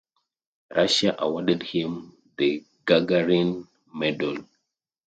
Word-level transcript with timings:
Russia 0.75 1.13
awarded 1.19 1.61
him 1.61 2.17
the 2.35 2.63
Gagarin 2.87 3.67
medal. 3.93 4.43